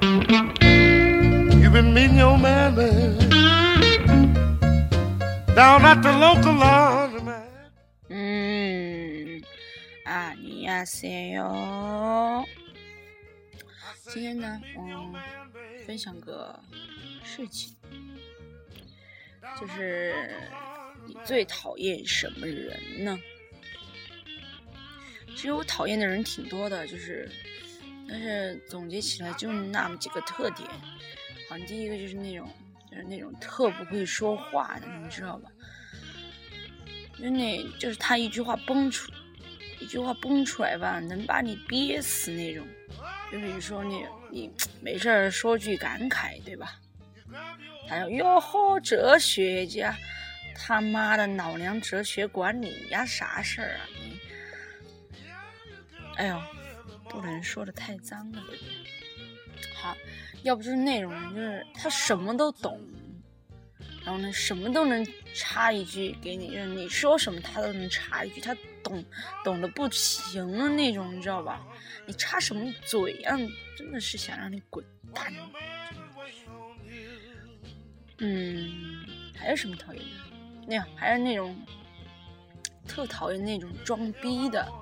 [0.00, 3.16] You've been meeting your man, baby,
[5.54, 7.42] down at the local laundromat.
[8.08, 9.42] 嗯，
[10.04, 12.44] 啊，你呀塞哟。
[14.08, 15.14] 今天呢，嗯，
[15.86, 16.58] 分享个
[17.24, 17.74] 事情，
[19.60, 20.14] 就是
[21.06, 23.18] 你最讨厌什么人呢？
[25.34, 27.30] 其实我讨厌的人挺多的，就是，
[28.08, 30.68] 但是总结起来就那么几个特点。
[31.48, 32.48] 好像第一个就是那种，
[32.90, 35.50] 就是那种特不会说话的，你知道吧？
[37.18, 39.10] 就那，就是他一句话崩出，
[39.80, 42.66] 一句话崩出来吧，能把你憋死那种。
[43.32, 44.50] 就比如说你，你
[44.80, 46.78] 没事儿说句感慨，对吧？
[47.88, 49.96] 他说：“哟呵，哲学家，
[50.54, 53.80] 他妈的，老娘哲学管你呀啥事儿啊？
[54.00, 54.20] 你，
[56.16, 56.40] 哎呦，
[57.20, 58.42] 不能说的太脏了，
[59.74, 59.96] 好，
[60.42, 62.80] 要不就是那种，就是他什么都懂。”
[64.04, 69.04] 然后呢，什么都能插一句给你，就是你说什么他都能插一句，他懂
[69.42, 71.66] 懂的不行了那种，你知道吧？
[72.06, 73.36] 你插什么嘴啊？
[73.76, 75.32] 真的是想让你滚蛋！
[78.18, 80.10] 嗯，还有什么讨厌的？
[80.68, 81.56] 那样还有那种
[82.86, 84.72] 特讨厌那种装逼的，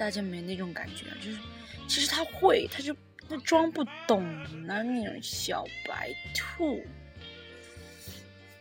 [0.00, 1.38] 大家没那种感觉，就是
[1.86, 2.96] 其实他会，他就
[3.28, 4.24] 他装不懂
[4.66, 6.82] 呢，那种小白兔。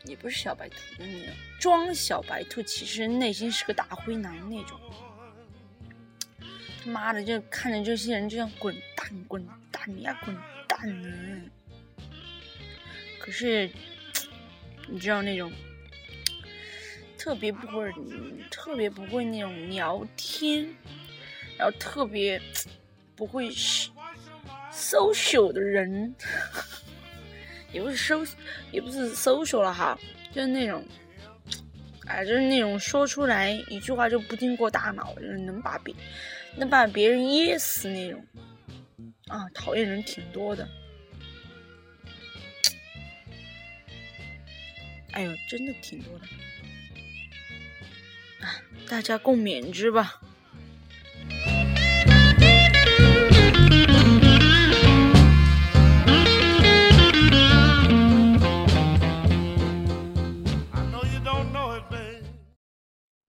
[0.04, 4.78] 也不是小白兔就那种装小白兔，其实内心是个大灰狼那种。
[6.84, 10.36] 他妈的，就看着这些人就像滚蛋滚蛋，呀滚
[10.68, 11.42] 蛋呢！
[13.18, 13.70] 可是
[14.90, 15.50] 你知道那种
[17.18, 17.90] 特别不会、
[18.52, 20.68] 特别不会那种聊天，
[21.60, 22.42] 然后特别
[23.16, 23.52] 不会
[24.72, 26.16] social 的人。
[27.72, 28.26] 也不是搜，
[28.72, 29.96] 也不是搜索了哈，
[30.34, 30.84] 就是那种，
[32.08, 35.94] 哎，就是那种说出来一句话就不经过大脑，就是能把别
[36.56, 38.26] 能把别人噎死那种，
[39.28, 40.68] 啊，讨厌人挺多的，
[45.12, 46.26] 哎呦，真的挺多的，
[48.48, 48.50] 啊，
[48.90, 50.20] 大家共勉之吧。